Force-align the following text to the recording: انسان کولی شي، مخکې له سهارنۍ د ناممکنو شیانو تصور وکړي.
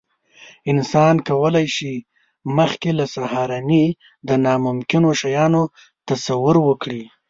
انسان 0.71 1.15
کولی 1.27 1.67
شي، 1.75 1.93
مخکې 2.57 2.89
له 2.99 3.05
سهارنۍ 3.15 3.85
د 4.27 4.29
ناممکنو 4.45 5.09
شیانو 5.21 5.63
تصور 6.09 6.55
وکړي. 6.67 7.03